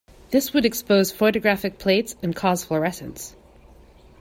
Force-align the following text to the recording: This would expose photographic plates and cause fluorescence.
This 0.31 0.51
would 0.51 0.65
expose 0.65 1.11
photographic 1.11 1.77
plates 1.77 2.15
and 2.23 2.35
cause 2.35 2.65
fluorescence. 2.65 3.35